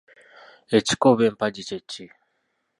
[0.77, 2.05] Ekika oba Empagi kye ki?